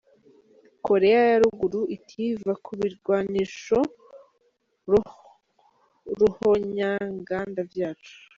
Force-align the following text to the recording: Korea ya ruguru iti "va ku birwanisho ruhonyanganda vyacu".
Korea 0.87 1.21
ya 1.31 1.37
ruguru 1.43 1.81
iti 1.95 2.23
"va 2.43 2.53
ku 2.63 2.71
birwanisho 2.79 3.79
ruhonyanganda 6.19 7.61
vyacu". 7.71 8.13